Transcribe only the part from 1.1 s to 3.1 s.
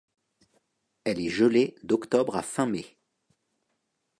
est gelée d'octobre à fin mai.